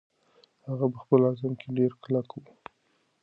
[0.67, 2.51] هغه په خپل عزم کې ډېره کلکه وه.